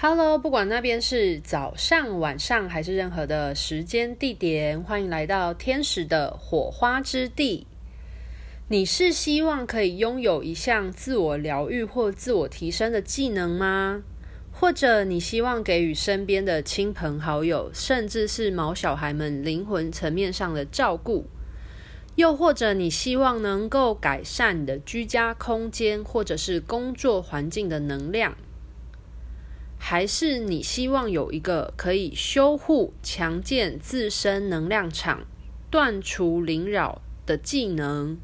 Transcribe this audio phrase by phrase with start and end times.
[0.00, 7.66] Hello，不管那边是早上、晚上还是任何的时间地点，欢迎来到天使的火花之地。
[8.68, 14.04] 你是希望可以拥有一项自我疗愈或自我提升的技能吗？
[14.52, 21.26] 或者你希望给予身边的亲朋好友，甚至是毛小孩们灵魂层面上的照顾？
[22.14, 28.36] 又或者你希望能够改善你的居家空间，或者是工作环境的能量？
[29.80, 35.24] 还是你希望有一个可以修护、强健自身能量场、
[35.70, 38.18] 断除灵扰的技能？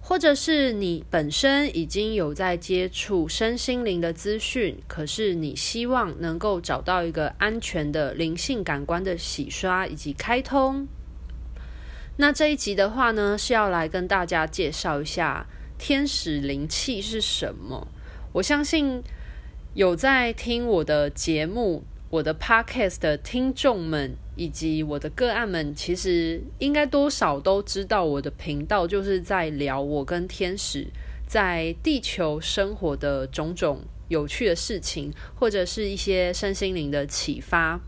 [0.00, 10.86] 或者是你本身已经有在接触身心灵的资讯，可是你希望能够找到一个安全的灵性感官的洗刷以及开通？
[12.18, 15.46] 那这一集的话呢，是要来跟大家介绍一下
[15.78, 17.88] 天使灵气是什么。
[18.34, 19.02] 我相信。
[19.74, 30.86] 有在听我的节目、我的 podcast 的听众们，以及我的个案们，其实应该多少都知道，我的频道就是在聊我跟天使
[31.26, 37.78] 在地球生活的种种有趣的事情，或者是一些身心灵的启发。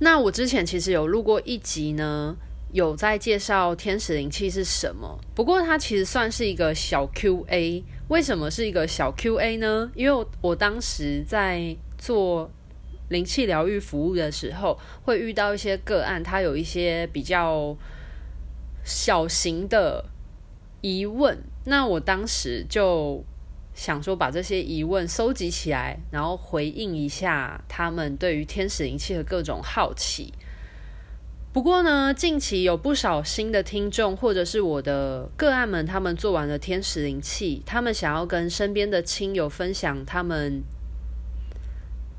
[0.00, 2.36] 那我之前其实有录过一集呢，
[2.72, 7.84] 有在介绍天使灵气是什么，不过它其实算是一个小 QA。
[8.08, 9.90] 为什么是一个小 QA 呢？
[9.94, 12.50] 因为我，当时在做
[13.10, 17.76] 灵气疗愈服务的时候，会遇到一些个案，他有一些比较
[18.82, 20.06] 小型的
[20.80, 21.38] 疑问。
[21.66, 23.22] 那我当时就
[23.74, 30.32] 想说，把这些疑问收集起来，然后回应一下他们对于天使灵气的各种好奇。
[31.50, 40.62] 不过呢，近期有不少新的听众，或者是我的个案们，他们做完了天使灵气，他们想要跟身边的亲友分享他们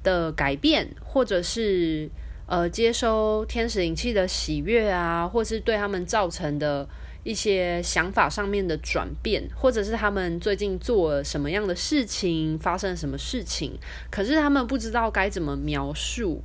[0.04, 2.10] 的改变，或者是
[2.48, 6.90] 呃接收天使灵气的喜悦啊，或是对他们造成的
[7.24, 13.78] 一些想法上面的转变，或者是他们最近做了什么样的事情，发生了什么事情，
[14.10, 16.42] 可是他们不知道该怎么描述，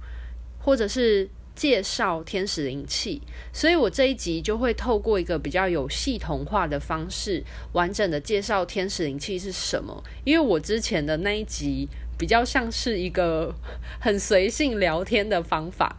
[0.61, 1.29] 或者是。
[1.55, 3.23] 介绍天使灵气，
[3.53, 7.43] 所以我这一集就会透过一个比较有系统化的方式，
[7.73, 10.03] 完整的介绍天使灵气是什么。
[10.25, 11.89] 因为我之前的那一集
[12.19, 13.55] 比较像是一个
[14.01, 15.97] 很随性聊天的方法。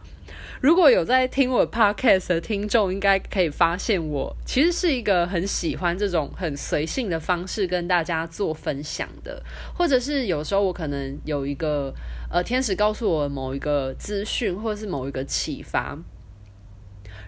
[0.60, 9.42] 如果有在听我 podcast 的听众，应该可以发现我其实是一个很喜欢这种很随性的方式跟大家做分享的，
[9.74, 11.94] 或者是有时候我可能有一个
[12.30, 15.98] 呃天使告诉我某一个资讯，或者是某一个启发。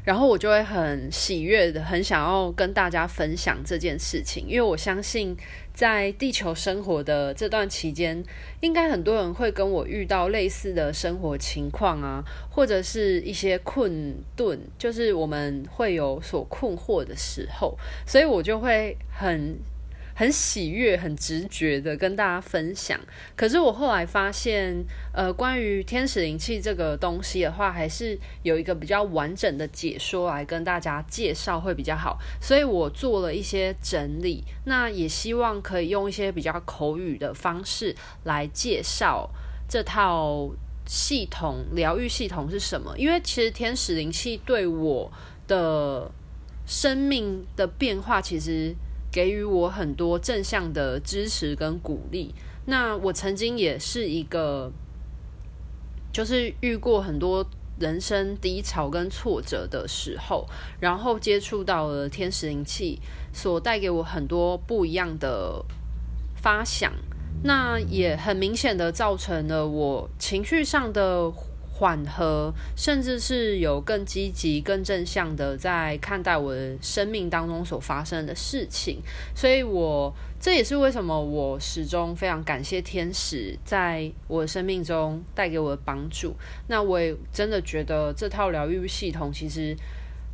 [0.08, 5.36] 然后我就会很喜悦的，很想要跟大家分享这件事情，因为我相信
[5.74, 8.24] 在地球生活的这段期间，
[8.60, 17.76] 应该很多人会跟我遇到类似的生活情况啊，或者是一些困顿，就是我们会有所困惑的时候，
[18.06, 19.58] 所以我就会很。
[20.18, 22.98] 很喜悦、很直觉的跟大家分享。
[23.36, 32.18] 可是我后来发现，呃，关于天使灵气这个东西的话，还是有一个比较完整的解说来跟大家介绍会比较好。
[32.40, 39.30] 所以我做了一些整理，那也希望可以用一些比较口语的方式来介绍
[39.68, 40.50] 这套
[40.84, 42.92] 系统、疗愈系统是什么。
[42.98, 45.12] 因为其实天使灵气对我
[45.46, 46.10] 的
[46.66, 48.74] 生命的变化，其实。
[49.10, 52.34] 给予我很多正向的支持跟鼓励。
[52.66, 54.70] 那我曾经也是一个，
[56.12, 57.44] 就是遇过很多
[57.78, 60.46] 人生低潮跟挫折的时候，
[60.80, 63.00] 然后接触到了天使灵气，
[63.32, 65.64] 所带给我很多不一样的
[66.36, 66.92] 发想。
[67.44, 71.32] 那也很明显的造成了我情绪上的。
[71.78, 78.98] 缓和，甚至是有更积极、更正向的在看待我的生命当中所发生的事情，
[79.32, 86.34] 所以我这也是为什么我始终非常感谢天使在我的生命中带给我的帮助。
[86.66, 89.76] 那我也真的觉得这套疗愈系统其实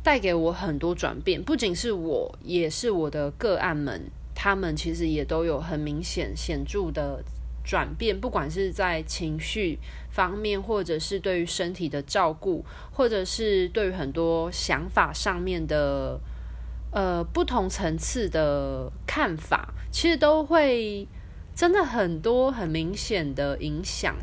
[0.01, 7.23] 带给我很多转变，不仅是我，也是我的个案们，他们其实也都有很明显显著的。
[7.65, 9.79] 转变，不管是在情绪
[10.11, 16.19] 方面，或者是对于身体的照顾，或者是对于很多想法上面的，
[16.91, 21.07] 呃，不同层次的看法，其实都会
[21.55, 24.15] 真的很多很明显的影响。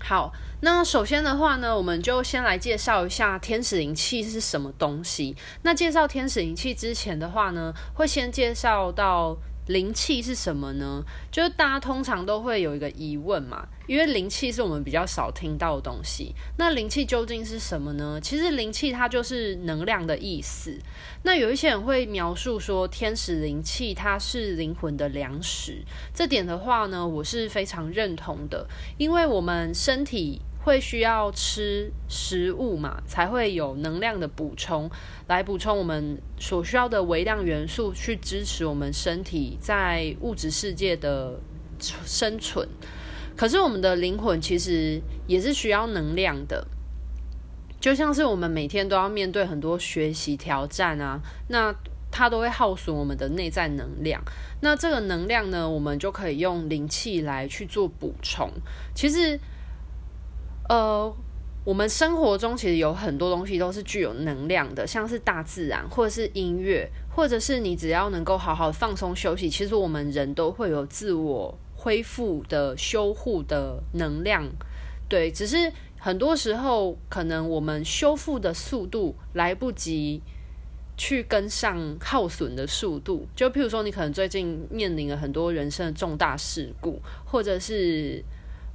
[0.00, 5.36] 好，那首先的话呢，我们就先来介绍一下天使灵气是什么东西。
[5.62, 9.38] 那介绍天使灵气之前的话呢，会先介绍到。
[9.66, 11.04] 灵气是什么呢？
[11.30, 16.34] 就是大家通常都会有一个疑问嘛，因为灵气是我们比较少听到的东西。
[16.58, 18.20] 那灵气究竟是什么呢？
[18.20, 20.76] 其实灵气它就是能量的意思。
[21.22, 25.82] 那有一些人会描述说，天使灵气它是灵魂的粮食。
[26.12, 28.66] 这点的话呢，我是非常认同的，
[28.98, 30.40] 因为我们身体。
[30.64, 34.88] 会需要吃食物嘛，才会有能量的补充，
[35.26, 41.40] 来补充我们所需要的微量元素，去支持我们身体在物质世界的
[41.80, 42.68] 生存。
[43.36, 46.64] 可是我们的灵魂其实也是需要能量的，
[47.80, 51.74] 就像是我们每天都要面对很多学习挑战啊，那
[52.10, 54.22] 它都会耗损我们的内在能量。
[54.60, 58.48] 那这个能量呢，我们就可以用灵气来去做补充。
[58.94, 59.40] 其实。
[60.72, 61.14] 呃，
[61.64, 74.48] 我们生活中其实有很多东西都是具有能量的，像是大自然，或者是音乐，或者是你只要能够好好放松休息，其实我们人都会有自我恢复的修护的能量。
[75.10, 80.22] 对，只是很多时候可能我们修复的速度来不及
[80.96, 83.28] 去跟上耗损的速度。
[83.36, 88.24] 就譬如说，你可能最近面临了很多人生的重大事故，或者是。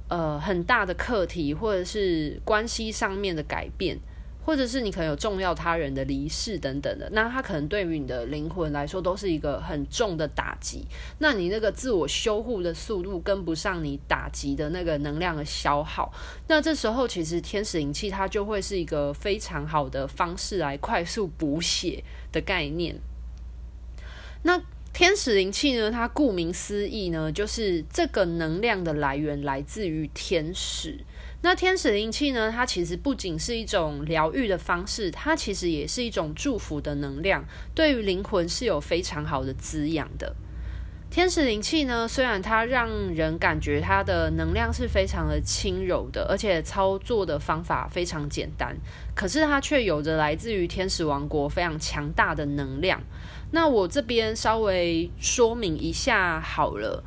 [0.08, 3.98] 呃，很大的课题，或者是关系上面的改变，
[4.42, 10.86] 或者是你可能有重要他人的离世等等的，那他可能对于你的灵魂来说都是一个很重的打击。
[11.18, 16.10] 那你那个自我修护的速度跟不上你打击的那个能量的消耗，
[16.46, 22.02] 那这时候其实天使灵气它就会是一个非常好的方式来快速补血
[22.32, 22.96] 的概念。
[24.42, 24.58] 那。
[24.92, 30.98] 天使灵气呢，它顾名思义呢，就是这个能量的来源来自于天使。
[31.40, 37.44] 那天使灵气呢，它其实不仅是一种疗愈的方式，它其实也是一种祝福的能量，
[37.76, 40.34] 对于灵魂是有非常好的滋养的。
[41.10, 48.76] 天使灵气呢，虽然它让人感觉它的能量是非常的轻柔的，而且操作的方法非常简单，
[49.14, 53.00] 可是它却有着来自于天使王国非常强大的能量。
[53.50, 57.02] 那我这边稍微说明一下好了。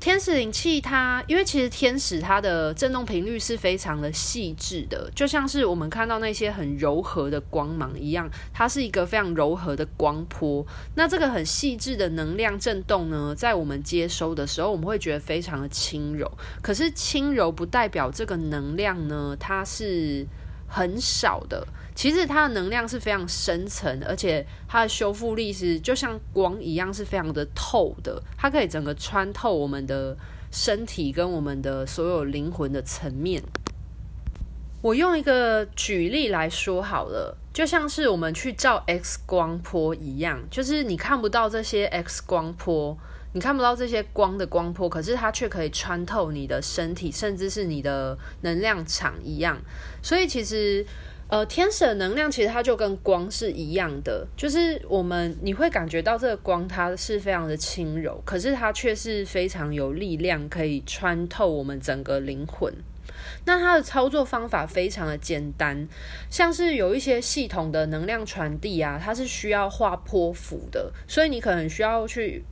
[0.00, 10.66] 天使灵气它，因为其实天使它的振动频率是非常的细致的，就像是我们看到那些很柔和的光芒一样，它是一个非常柔和的光波。
[10.94, 16.30] 那这个很细致的能量振动呢，在我们接收的时候，我们会觉得非常的轻柔。
[16.60, 20.26] 可是轻柔不代表这个能量呢，它是
[20.68, 21.66] 很少的。
[21.94, 28.20] 其实它的能量是非常深层，而且它的修复力是就像光一样，是非常的透的。
[28.36, 30.16] 它可以整个穿透我们的
[30.50, 33.40] 身体跟我们的所有灵魂的层面。
[34.82, 42.98] 我用一个举例来说好了，就像是我们去照 X 光波一样，就是你看不到这些 X 光波，
[43.32, 49.56] 你看不到这些光的光波，可是它却可以穿透你的身体，甚至是你的能量场一样。
[50.02, 50.84] 所以其实。
[51.28, 62.72] 呃，天使的能量其实它就跟光是一样的，就是我们你会感觉到这个光它是非常的轻柔，可是它却是非常有力量，可以穿透我们整个灵魂。
[63.46, 65.88] 那它的操作方法非常的简单，
[66.30, 72.44] 像是有一些系统的能量传递啊，它是需要画波符的，所以你可能需要去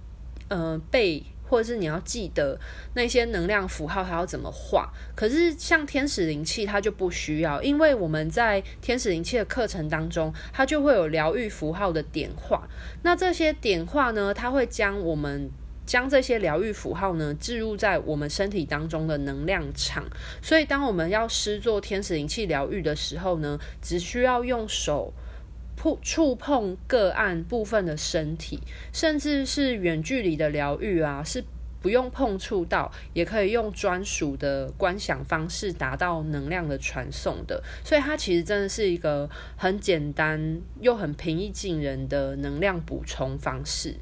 [0.49, 1.23] 呃背。
[1.53, 2.59] 或者是你要记得
[2.95, 4.91] 那些能量符号，它要怎么画？
[5.15, 12.67] 可是像天使灵气，它就不需要，因为我们在天使灵气的课程当中，它就会有疗愈符号的点画。
[13.03, 15.51] 那这些点画呢，它会将我们
[15.85, 20.07] 将这些疗愈符号呢置入在我们身体当中的能量场。
[20.41, 25.13] 所以，当我们要施做天使灵气疗愈的时候呢，只需要用手。
[25.77, 28.61] 触触碰个案部分的身体，
[28.93, 31.43] 甚至是远距离的疗愈啊，是
[31.81, 37.61] 不用碰触到，也可以用专属的观想方式达到能量的传送的。
[37.83, 43.97] 所以它其实真的是一个很简单又很平易近人的能量补充方式。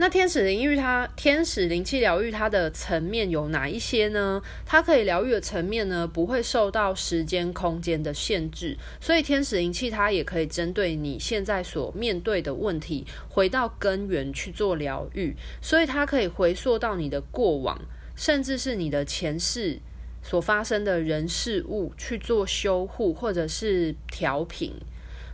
[0.00, 4.40] 那天使灵愈它，天使灵气疗愈它的层面有哪一些呢？
[4.64, 17.78] 它可以疗愈的层面呢，不会受到时间空间的限制，所以天使灵气它也可以针对你现在所面对的问题，回到根源去做疗愈，所以它可以回溯到你的过往，
[18.16, 19.80] 甚至是你的前世
[20.22, 24.72] 所发生的人事物去做修护或者是调频。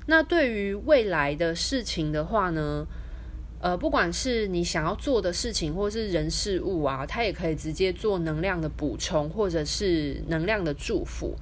[0.07, 2.85] 那对于未来的事情的话呢？
[3.61, 11.35] 呃，不管是你想要做的事情，或是人事物啊，它也可以直接做能量的补充，或者是能量的祝福。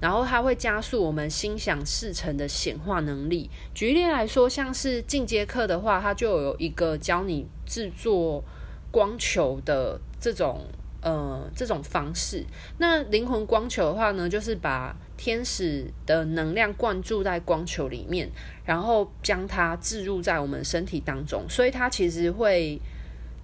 [0.00, 3.48] 然后它会加速我们心想事成的显化能力。
[3.72, 8.42] 举例来说，像是进阶课的话，它就有一个教你制作
[8.90, 10.66] 光球的这种
[11.00, 12.44] 呃这种方式。
[12.78, 18.28] 那灵魂光球的话呢，就是把天使的能量灌注在光球里面，
[18.64, 22.80] 然后将它置入在我们身体当中，所以它其实会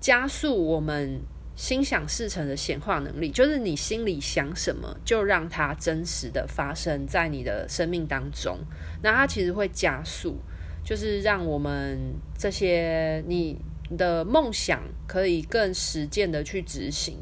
[0.01, 1.21] 加速我们。
[1.59, 8.61] 心想事成的显化能力，就是你心里想什么，就让它真实的发生在你的生命当中。
[9.03, 10.39] 那它其实会加速，
[10.85, 11.99] 就是让我们
[12.39, 13.59] 这些你
[13.97, 17.17] 的梦想可以更实践的去执行。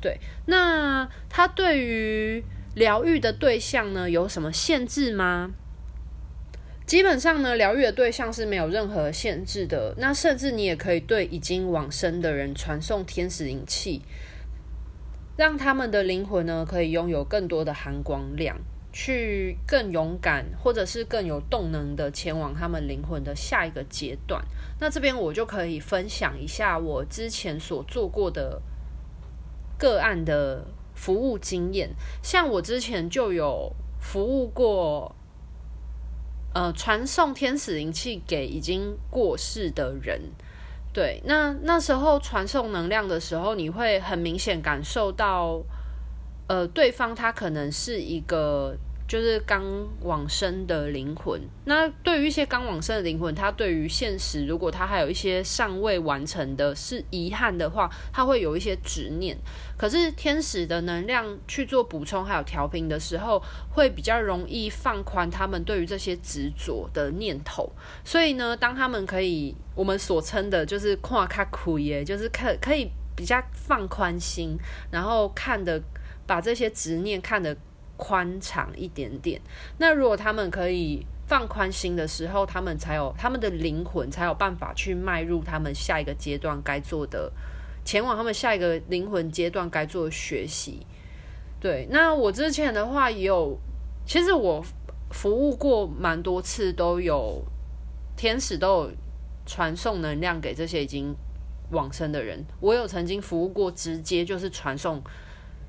[0.00, 2.42] 对，那它对于
[2.74, 5.52] 疗愈的对象呢，有什么限制吗？
[6.86, 9.94] 基本上呢，疗愈的对象是没有任何限制的。
[9.96, 14.02] 那甚至你也可以对已经往生的人传送天使灵气，
[15.36, 18.58] 让他们的灵魂呢可以拥有更多的含光量，
[18.92, 24.44] 去更勇敢或者是更有动能的前往他们灵魂的下一个阶段。
[24.78, 28.60] 那这边我就可以分享一下我之前所做过的
[29.78, 30.66] 个案的
[31.04, 31.90] 服务经验，
[32.22, 33.70] 像我之前就有
[34.00, 35.14] 服务过。
[36.54, 40.20] 呃，传送天使灵气给已经过世的人，
[40.92, 45.60] 对，那那时候传送能量的时候，你会很明显感受到，
[46.46, 48.76] 呃，对方他可能是一个。
[49.06, 49.62] 就是刚
[50.00, 51.40] 往生的灵魂。
[51.66, 59.36] 那对于一些刚往生的灵魂，他对于现实，如果他还有一些尚未完成的是遗憾的话，他会有一些执念。
[59.76, 67.70] 可是天使的能量去做补充还有调频的时候，会比较容易放宽他们对于这些执着的念头。
[68.04, 74.56] 所以呢，当他们可以我们所称的就是跨卡苦耶，就是可可以比较放宽心，
[74.90, 75.82] 然后看的
[76.26, 77.54] 把这些执念看得。
[77.96, 79.40] 宽敞一点点。
[79.78, 87.32] 那如果他们可以放宽心的时候，他们才有他们的灵魂才有办法去迈入他们下一个阶段该做的，
[87.84, 90.86] 前往他们下一个灵魂阶段该做的学习。
[91.60, 93.58] 对，那我之前的话也有，
[94.04, 94.62] 其实我
[95.10, 97.42] 服务过蛮多次，都有
[98.16, 98.90] 天使都有
[99.46, 101.14] 传送能量给这些已经
[101.70, 102.44] 往生的人。
[102.60, 105.02] 我有曾经服务过，直接就是传送。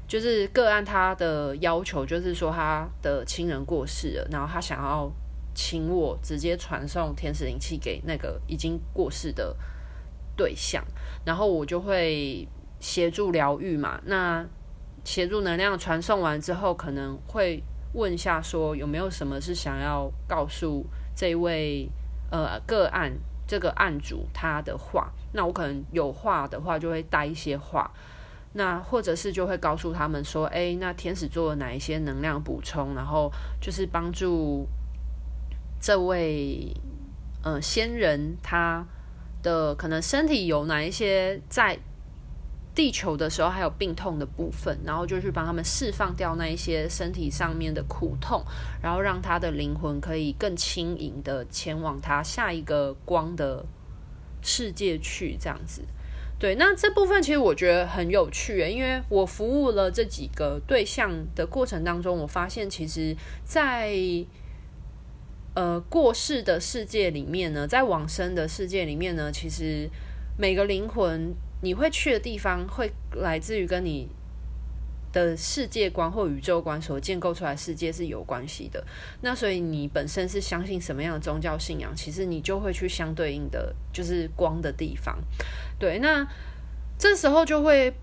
[0.08, 5.12] 就是个案，他的要求就是说，他的亲人过世了，然后他想要
[5.56, 9.56] 请我直接传送天使灵气给那个已经过世的
[10.36, 10.84] 对象，
[11.26, 12.48] 然后我就会
[12.80, 14.00] 协助疗愈嘛。
[14.06, 14.46] 那
[15.04, 20.86] 协助能量传送完之后，可能会问一下说，有没有什么是想要告诉
[21.16, 21.90] 这位
[22.30, 23.12] 呃个案
[23.48, 25.12] 这个案主他的话。
[25.34, 27.92] 那我可能有话的话，就会带一些话。
[28.58, 34.66] 那或者是就会告诉他们说，哎，那天使做了哪一些能量补充，然后就是帮助
[35.82, 36.74] 这位
[37.44, 38.86] 呃仙人他
[39.44, 41.78] 的可能身体有哪一些在
[42.74, 48.42] 地球的时候还有病痛的部分，然后就去帮他们释放掉那一些身体上面的苦痛，
[48.82, 53.66] 然后让他的灵魂可以更轻盈的前往他下一个光的
[54.42, 55.84] 世界去，这样子。
[56.38, 63.16] 对，那这部分其实我觉得很有趣，因为我服务了这几个对象的过程当中，我发现其实
[63.46, 64.26] 在，在
[65.54, 69.90] 呃过世的世界里面呢，在往生的世界里面呢，其实
[70.38, 74.10] 每个灵魂你会去的地方，会来自于跟你
[75.14, 78.86] 的世界观或宇宙观所建构出来的世界是有关系的。
[79.22, 85.18] 那所以你本身是相信什么样的宗教信仰，其实你就会去相对应的，就是光的地方。
[85.78, 86.28] 对，那
[86.98, 87.94] 这时候就会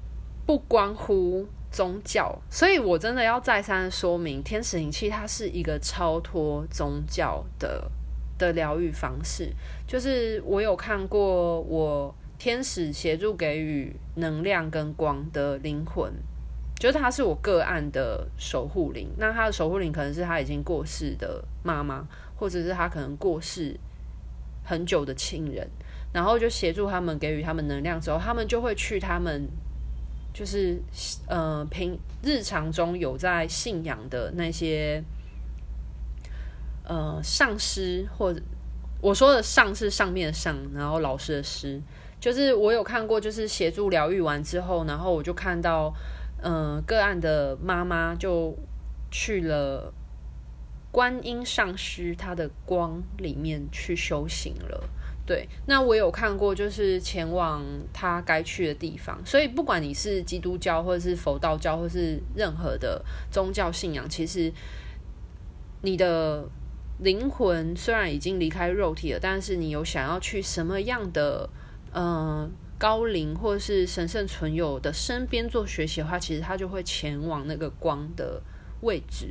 [0.45, 7.91] 不关乎宗教，所以我真的要再三说明，天使灵气它是一个超脱宗教的
[8.37, 9.50] 的疗愈方式。
[9.87, 16.12] 就是我有看过，我天使协助给予能量跟光的灵魂，
[16.79, 19.09] 就是他是我个案的守护灵。
[19.17, 23.79] 那他的守护灵可能是他已经过世的妈妈，或者是他可能过世
[24.64, 25.67] 很久的亲人。
[26.12, 29.49] 然后就协助他们，给予他们能量之后，他们就会去他们
[30.35, 30.81] 就是
[31.26, 35.02] 呃平日常中有在信仰的那些
[36.85, 38.40] 呃上师，或者
[39.00, 41.81] 我说的上是上面的上，然后老师的师，
[42.21, 45.92] 就是我有看过，就是协助疗愈完之后，然后我就看到
[46.45, 48.52] 嗯、个案的妈妈就
[49.12, 49.95] 去了
[50.90, 54.88] 观音上师他的光里面去修行了。
[55.25, 59.21] 对，那我有看过，就是前往他该去的地方。
[59.25, 63.00] 所以，不管你是基督教，或者是佛道教，或是任何的
[63.31, 64.52] 宗教信仰，其实
[65.83, 66.45] 你的
[66.99, 71.49] 灵魂虽然已经离开肉体了，但是你有想要去什么样的
[71.93, 78.43] 呃高灵或是神圣存有的身边做学习的话，其实他就会前往那个光的
[78.81, 79.29] 位置。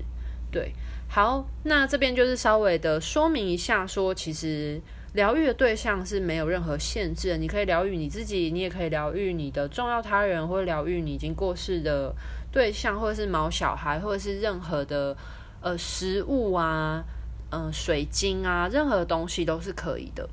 [0.50, 0.74] 对，
[1.10, 4.82] 好，那这边就是稍微的说明一下，说其实
[5.14, 12.16] 疗愈的对象是没有任何限制的，你可以疗愈你自己，你也可以疗愈你的重要他人，或疗愈你已经过世的
[12.52, 15.16] 对象，或者是毛小孩，或者是任何的
[15.62, 17.04] 呃食物啊，
[17.50, 20.30] 嗯、水晶啊，任何东西都是可以的。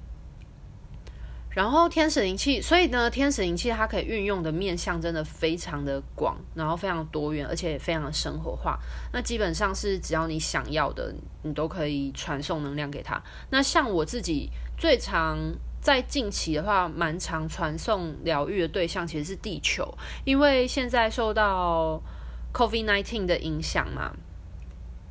[1.58, 8.78] 然后天使灵气，所以呢，天使灵气它可以运用的面向真的非常的广，然后非常多元，而且也非常的生活化。
[9.12, 11.12] 那基本上是只要你想要的，
[11.42, 13.20] 你都可以传送能量给他。
[13.50, 15.36] 那像我自己最常
[15.80, 19.92] 在近期的话，蛮常传送疗愈的对象其实是地球，
[20.24, 22.00] 因为现在受到
[22.54, 24.14] COVID-19 的影响嘛，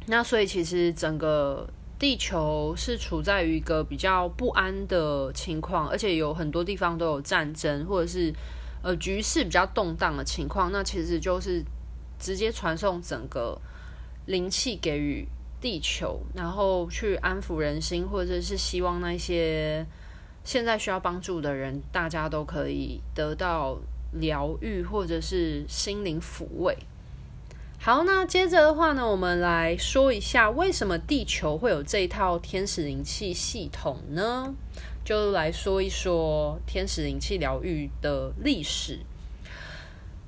[0.06, 1.68] 那所以其实整个。
[2.00, 8.32] 地球是处在于一个比较不安的情况，而且有很多地方都有战争，或者是
[8.84, 10.72] 呃局势比较动荡的情况。
[10.72, 11.64] 那其实就是
[12.20, 13.60] 直接传送整个
[14.28, 15.28] 灵气给予
[15.60, 19.84] 地球，然后去安抚人心，或者是希望那些
[20.44, 23.76] 现在需要帮助的人，大家都可以得到
[24.14, 26.78] 疗愈，或者是心灵抚慰。
[27.80, 34.54] 好，那接着的话呢，我们来说一下为什么地球会有这一套天使灵气系统呢？
[35.06, 39.00] 就来说一说天使灵气疗愈的历史。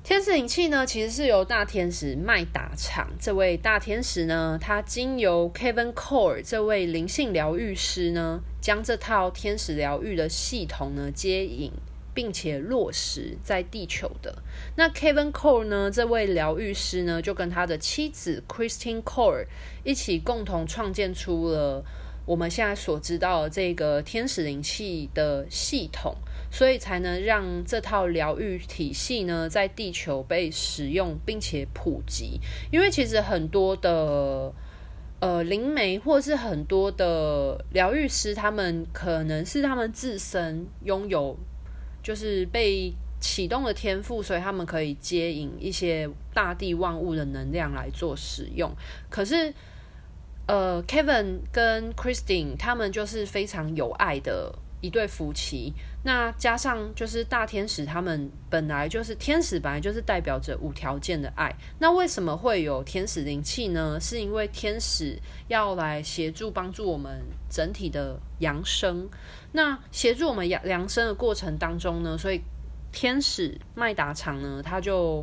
[0.02, 11.70] 天使灵气呢，其实是由大天使麦达场这位大天使呢，他经由 Kevin Core 这位灵性疗愈师呢，将这套天使疗愈的系统呢接引。
[12.12, 14.42] 并且落实在地球的。
[14.76, 19.46] 那 Kevin Core 呢，这位疗愈师呢，就跟他的妻子 Christine Core
[19.84, 21.84] 一起共同创建出了
[22.26, 26.14] 我们现在所知道的这个天使灵气的系统，
[26.50, 32.40] 所以才能让这套疗愈体系呢，在地球被使用并且普及。
[32.70, 34.52] 因为其实很多的
[35.20, 41.36] 呃灵媒或是很多的疗愈师，他们可能是他们自身拥有。
[42.02, 48.70] 就是被启动的天赋，所以他们可以接引一些大地万物的能量来做使用。
[49.08, 49.52] 可是，
[50.46, 55.72] 呃，Kevin 跟 Christine 他们就是非常有爱的一对夫妻。
[56.02, 61.54] 那加上就是大天使，他们本来就是天使，本来就是代表着无条件的爱。
[61.78, 63.98] 那为什么会有天使灵气呢？
[64.00, 69.08] 是因为天使要来协助帮助我们整体的扬升。
[69.52, 72.40] 那协助我们扬扬升的过程当中呢，所以
[72.90, 75.22] 天使麦达场呢，他就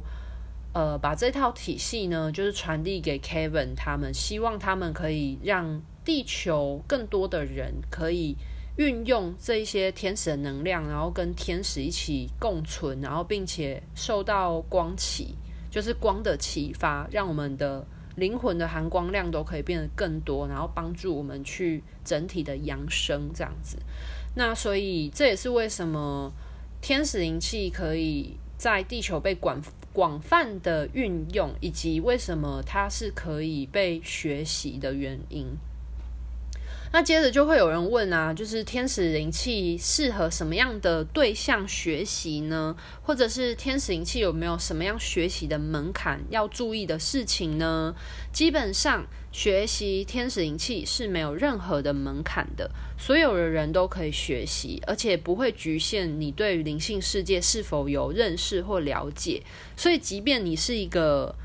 [0.73, 8.35] 呃把这套体系呢，就是传递给 Kevin 他们，希望他们可以让地球更多的人可以
[8.77, 15.35] 运用这一些天使的能量，然后跟天使一起共存，然后并且受到光启，
[15.69, 17.85] 就是光的启发，让我们的
[18.15, 23.77] 灵魂的含光量都可以变得更多，然后帮助我们去整体的扬升这样子。
[24.35, 26.31] 那所以这也是为什么
[26.79, 29.59] 天使灵气可以在地球被广
[29.91, 35.47] 广泛的运用，以及为什么它是可以被学习的原因。
[36.91, 42.75] 那接着就会有人问啊，就是天使灵气适合什么样的对象学习呢？
[43.03, 47.93] 或者是天使灵气有没有什么样学习的门槛要注意的事情呢？
[48.31, 59.43] 基本上学习天使灵气是没有任何的门槛的，所有的人都可以学习，而且不会局限你对于灵性世界是否有认识或了解。
[59.75, 61.35] 所以，即便你是一个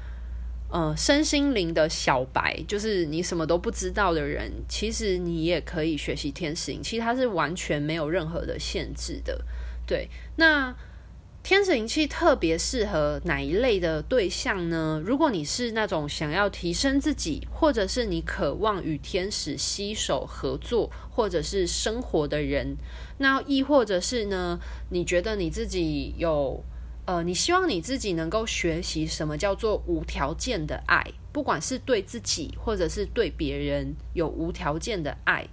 [0.73, 9.45] 呃，身心灵的小白，就是你什么都不知道的人，其实你也可以学习天使灵气，它是完全没有任何的限制的。
[9.87, 10.75] 对，那
[11.43, 15.03] 天使灵气特别适合哪一类的对象呢？
[15.05, 22.79] 如果你是那种想要提升自己，或者是你渴望与天使携手合作，或者是生活的人，
[23.19, 24.59] 那亦或者是呢，
[24.89, 26.65] 你觉得你自己有。
[27.05, 35.47] 呃，你希望你自己能够学习什么叫做无条件的爱，不管是对自己或者是对别人有无条件的爱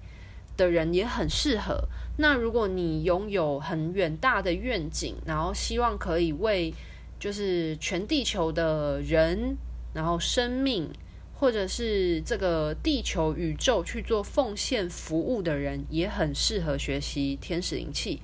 [0.55, 1.85] 的人也很适合。
[2.17, 6.71] 那如果你拥有很远大的愿景，然后希望可以为
[7.19, 9.57] 就是全地球的人，
[9.93, 10.91] 然后生命
[11.33, 18.21] 或者是这个地球宇宙去做奉献服务的人，也很适合学习天使灵气。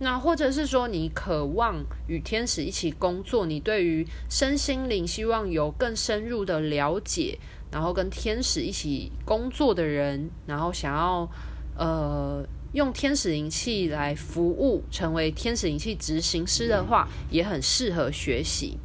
[0.00, 7.38] 那或者是说，你渴望与天使一起工作，你对于身心灵希望有更深入的了解，
[7.72, 11.28] 然后跟天使一起工作的人，然后想要
[11.76, 18.78] 呃用天使灵气来服务，成为天使灵气执行师的话，也很适合学习。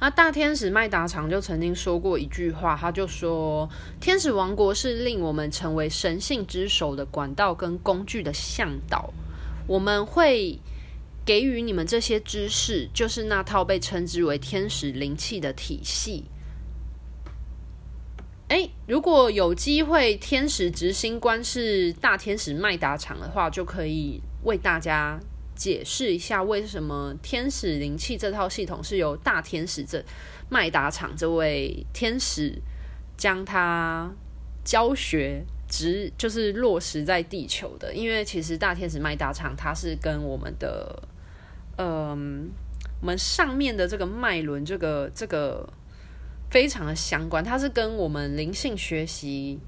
[0.00, 3.68] 那大天使麦达长就曾经说过一句话，他就说
[4.00, 9.12] ：“天使王国是令我们成为神性之手的管道跟工具的向导，
[9.66, 10.58] 我们会
[11.24, 16.24] 给予你们这些知识，就是那套被称之为天使灵气的体系。”
[18.48, 25.20] 诶，如果有机会，天使执行官是大天使麦达场的话，就可以为大家。
[25.54, 30.02] 解释一下为什么天使灵气这套系统是由大天使这
[30.48, 32.60] 麦达场这位天使
[33.18, 34.10] 将它
[34.64, 41.02] 教学直就是落实在地球的，因为其实大天使麦大场它是跟我们的
[41.78, 42.50] 嗯
[43.00, 45.66] 我们上面的这个脉轮这个这个
[46.50, 49.58] 非常的相关，它是跟我们灵性学习。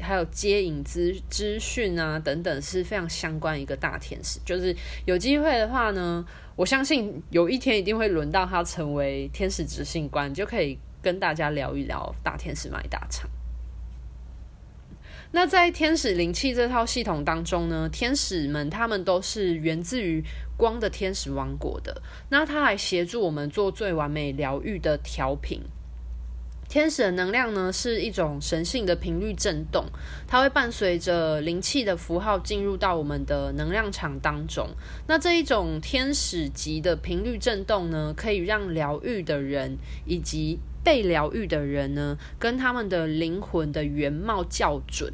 [0.00, 13.30] 还有接引资资讯啊等等是非常相关一个大天使，就是有机会的话呢，我相信有一天一定会轮到他成为天使执行官，就可以跟大家聊一聊大天使麦大场。
[15.32, 20.22] 那在天使灵气这套系统当中呢，天使们他们都是源自于
[20.56, 25.62] 光的天使王国的，那他来协助我们做最完美疗愈的调频。
[26.68, 29.84] 天使的能量呢，是一种神性的频率震动，
[30.26, 34.66] 它会伴随着灵气的符号进入到我们的能量场当中。
[35.06, 45.12] 那这一种天使级的频率震动呢，可以让疗愈的人以及被疗愈的人呢，跟他们的灵魂的原貌校准。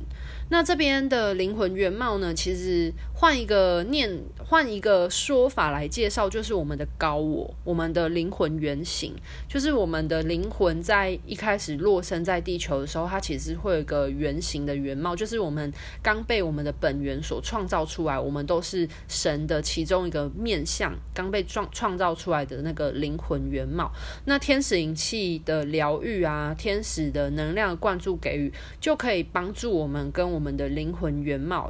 [0.51, 9.15] 那这边的灵魂原貌呢，其实换一个念，换一个说法来介绍，就是我们的高我，我们的灵魂原型，
[9.47, 15.71] 就是我们的灵魂在一开始落生在地球的时候，它其实会有一个原型的原貌，就是我们
[16.03, 23.93] 刚被我们的本源所创造出来，我们都是神的其中一个面相，刚被创创造出来的那个灵魂原貌。
[24.25, 30.39] 那天使灵气的疗愈啊，天使的能量灌注给予，就可以帮助我们跟我。
[30.39, 31.69] 们的灵魂原貌，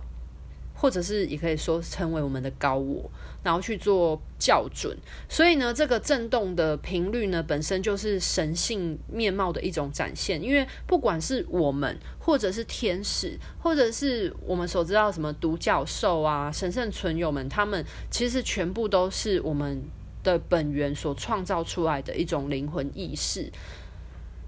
[0.75, 3.11] 或者是也可以说称为我们的高我，
[3.43, 4.95] 然后去做校准。
[5.27, 10.41] 所以呢，这个震动的频率呢，本身就是神性面貌的一种展现。
[10.43, 19.83] 因为不管是我们，或者是天使，或者是我们所知道什么独角兽啊、神圣存有们，他们其实全部都是我们
[20.23, 23.51] 的本源所创造出来的一种灵魂意识。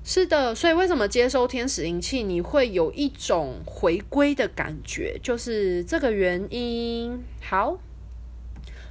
[0.03, 7.23] 是的，所以为什么接收天使灵气，你会有一种回归的感觉，就是这个原因。
[7.43, 7.79] 好，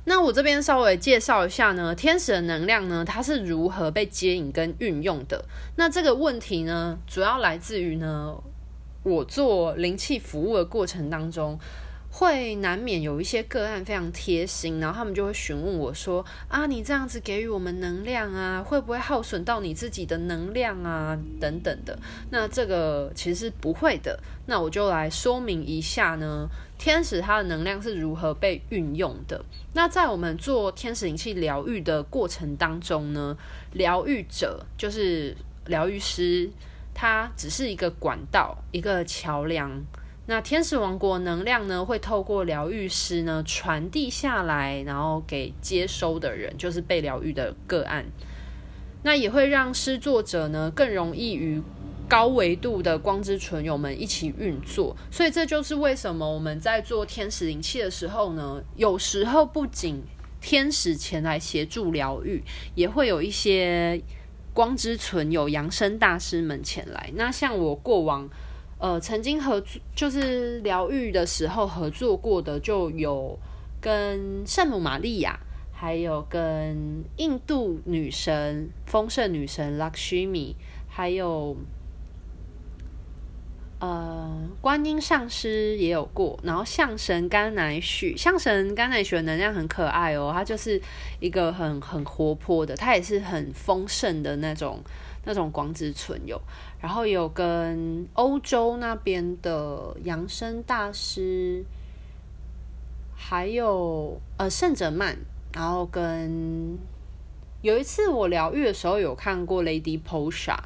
[0.05, 5.43] 那我这边稍微介绍一下呢，天使的能量呢，它是如何被接引跟运用的。
[5.77, 8.35] 那这个问题呢，主要来自于呢，
[9.01, 11.59] 我做灵气服务的过程当中。
[12.19, 21.17] 会难免有一些个案非常贴心，然后他们就会询问我说：“啊，你这样子给予我们能量啊，会不会耗损到你自己的能量啊？
[21.39, 21.97] 等等的。”
[22.29, 24.19] 那这个其实不会的。
[24.47, 29.41] 那我就来说明一下呢，天使它的能量是如何被运用的。
[29.73, 33.37] 那在我们做天使灵气疗愈的过程当中呢，
[33.71, 35.33] 疗愈者就是
[35.67, 36.51] 疗愈师，
[36.93, 39.71] 他只是一个管道，一个桥梁。
[40.29, 48.05] 那天使王国能量呢，会透过疗愈师呢传递下来，然后给接收的人，就是被疗愈的个案。
[49.01, 51.59] 那也会让施作者呢更容易与
[52.07, 54.95] 高维度的光之存友们一起运作。
[55.09, 59.99] 所以这就是为什么我们在做天使灵气的时候呢，有时候不仅
[60.39, 62.43] 天使前来协助疗愈，
[62.75, 63.99] 也会有一些
[64.53, 67.09] 光之存有、扬升大师们前来。
[67.15, 68.29] 那像我过往。
[68.79, 73.37] 呃，曾经合作就是疗愈的时候合作过的，就有
[73.81, 75.37] 跟圣母玛利亚，
[75.73, 80.55] 还有跟印度女神丰盛女神 Lakshmi，
[80.87, 81.57] 还有
[83.81, 90.81] 呃观音上师也有过，然后象神甘乃许，象神甘乃许的能量很可爱哦，它就是
[91.19, 94.81] 一个很很活泼的，它也是很丰盛的那种。
[95.29, 96.41] 那种光之存有，
[96.81, 101.63] 然后有跟欧洲那边的扬升大师，
[103.15, 105.15] 还有呃圣哲曼，
[105.53, 106.75] 然后跟
[107.61, 110.57] 有一次我疗愈的时候有看过 Lady Posha，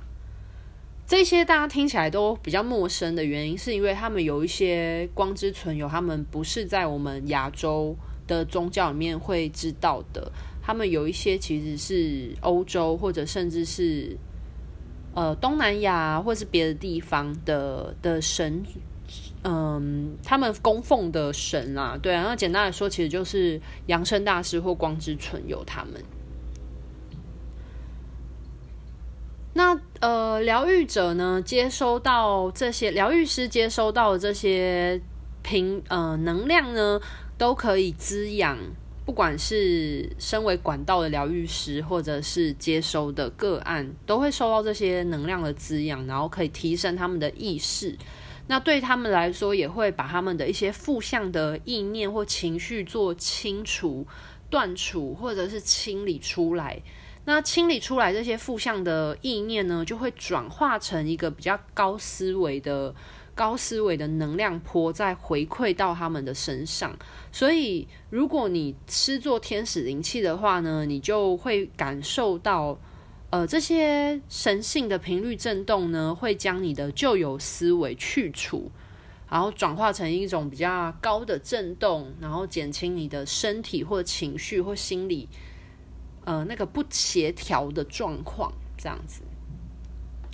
[1.06, 7.94] 这些大家听起来都比较陌生的原因，是因为他们有一些光之存有，他们不是在我们亚洲
[8.26, 14.18] 的宗教里面会知道的，他们有一些其实是欧洲或者甚至是。
[15.14, 18.64] 呃东南亚或是别的地方的的神，
[19.44, 26.04] 嗯，他们供奉的神啊，对啊，那简单来说，其实就是扬升大师或光之纯有他们。
[29.56, 35.00] 那呃，疗愈者呢，接收到这些疗愈师接收到的这些
[35.44, 37.00] 平呃能量呢，
[37.38, 38.58] 都可以滋养，
[39.06, 47.98] 不管是身为管道的疗愈师，或者是接收的个案，都会受到这些能量的滋养，然后可以提升他们的意识。
[48.48, 54.06] 那对他们来说，也会把他们的一些负向的意念或情绪做清除、
[54.50, 56.82] 断除，或者是清理出来。
[57.26, 62.94] 那清理出来这些负向的意念呢，就会转化成一个比较高思维的
[63.36, 66.96] 高思维的能量波，再回馈到他们的身上。
[67.32, 72.78] 所以，如果你吃做天使灵气的话呢，你就会感受到，
[73.32, 78.72] 呃，这些神性的频率震动呢，会将你的旧有思维去除，
[79.30, 85.28] 然后转化成一种比较高的震动，然后减轻你的身体或情绪或心理。
[86.26, 89.24] 呃，那个不协调的状况，这样子。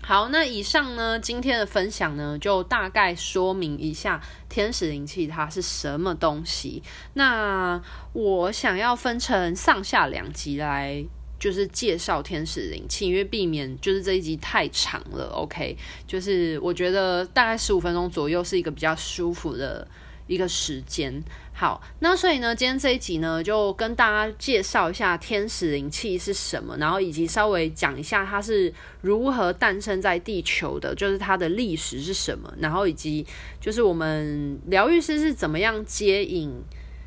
[0.02, 6.82] 好，那以上呢，今天的分享呢，就大概说明一下天使灵气它是什么东西。
[7.14, 7.80] 那
[8.14, 11.06] 我想要分成上下两集来，
[11.40, 15.32] 就是介绍天使灵气，因为避免就是这一集太长了。
[15.36, 19.88] OK，就是我觉得大概十五分钟左右是一个比较舒服的
[20.30, 21.22] 一个时间。
[21.52, 33.28] 好，那所以呢，今天这一集呢，就跟大家介绍一下天使灵气是什么，然后以及稍微讲一下它是如何诞生在地球的，就是它的历史是什么，然后以及
[33.60, 36.50] 就是我们疗愈师是怎么样接引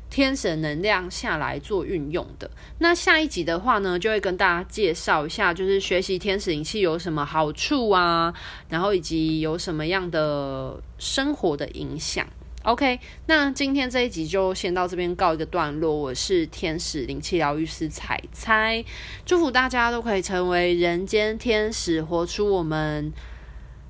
[0.07, 2.51] 天神能量下来做运用的。
[2.77, 8.31] 那下一集的话呢，就会跟大家介绍一下，就是学习天使灵气有什么好处啊，
[8.69, 12.27] 然后以及有什么样的生活的影响。
[12.63, 15.93] OK，那今天这一集就先到这边告一个段落。
[15.93, 18.81] 我是天使灵气疗愈师彩彩，
[19.25, 23.11] 祝福大家都可以成为人间天使，活出我们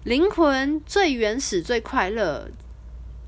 [0.05, 2.49] 灵魂最原始、最快乐、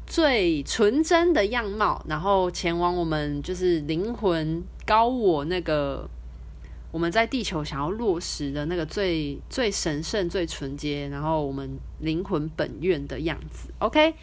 [0.08, 6.10] 最纯真的样貌，然后前往我们就是灵魂高我那个
[6.92, 13.70] 我们在地球想要落实的那个最最神圣、最纯洁，然后我们灵魂本愿的样子。
[13.78, 14.16] OK。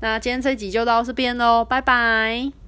[0.00, 2.65] 那今天这集就到这边喽，拜拜。